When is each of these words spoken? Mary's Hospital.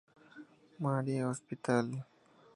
Mary's 0.79 1.21
Hospital. 1.21 2.01